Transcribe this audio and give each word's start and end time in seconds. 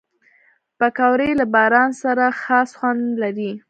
پکورې 0.79 1.29
له 1.39 1.45
باران 1.53 1.89
سره 2.03 2.25
خاص 2.41 2.69
خوند 2.77 3.03
لري 3.23 3.51